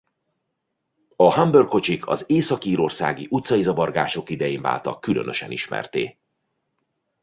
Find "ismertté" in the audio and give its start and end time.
5.51-6.17